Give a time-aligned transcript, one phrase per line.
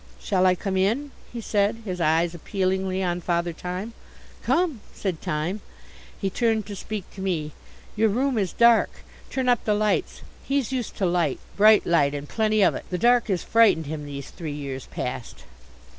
[0.19, 3.93] "Shall I come in?" he said, his eyes appealingly on Father Time.
[4.41, 5.61] "Come," said Time.
[6.19, 7.51] He turned to speak to me,
[7.95, 8.89] "Your room is dark.
[9.29, 10.23] Turn up the lights.
[10.43, 12.85] He's used to light, bright light and plenty of it.
[12.89, 15.43] The dark has frightened him these three years past."